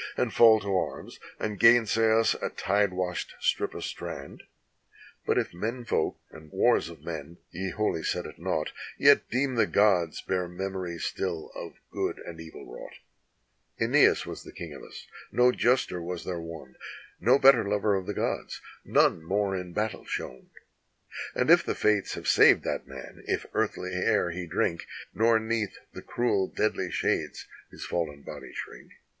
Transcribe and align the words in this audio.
And 0.17 0.33
fall 0.33 0.59
to 0.61 0.75
arms, 0.79 1.19
and 1.37 1.59
gainsay 1.59 2.01
us 2.11 2.33
a 2.41 2.49
tide 2.49 2.91
washed 2.91 3.35
strip 3.39 3.75
of 3.75 3.85
strand. 3.85 4.41
But 5.27 5.37
if 5.37 5.53
menfolk 5.53 6.17
and 6.31 6.49
wars 6.49 6.89
of 6.89 7.03
men 7.03 7.37
ye 7.51 7.69
wholly 7.69 8.01
set 8.01 8.25
at 8.25 8.39
nought, 8.39 8.71
Yet 8.97 9.29
deem 9.29 9.53
the 9.53 9.67
gods 9.67 10.23
bear 10.23 10.47
memory 10.47 10.97
still 10.97 11.51
of 11.53 11.73
good 11.91 12.17
and 12.25 12.41
evil 12.41 12.65
wrought, 12.65 12.95
^neas 13.79 14.25
was 14.25 14.41
the 14.41 14.51
king 14.51 14.73
of 14.73 14.81
us; 14.81 15.05
no 15.31 15.51
juster 15.51 16.01
was 16.01 16.25
there 16.25 16.41
one, 16.41 16.77
No 17.19 17.37
better 17.37 17.63
lover 17.63 17.93
of 17.93 18.07
the 18.07 18.15
gods, 18.15 18.59
none 18.83 19.21
more 19.23 19.55
in 19.55 19.71
battle 19.71 20.05
shone: 20.05 20.49
And 21.35 21.51
if 21.51 21.63
the 21.63 21.75
Fates 21.75 22.15
have 22.15 22.27
saved 22.27 22.63
that 22.63 22.87
man, 22.87 23.23
if 23.27 23.45
earthly 23.53 23.93
air 23.93 24.31
he 24.31 24.47
drink, 24.47 24.87
Nor 25.13 25.39
'neath 25.39 25.77
the 25.93 26.01
cruel 26.01 26.47
deadly 26.47 26.89
shades 26.89 27.47
his 27.69 27.85
fallen 27.85 28.23
body 28.23 28.51
shrink. 28.51 28.93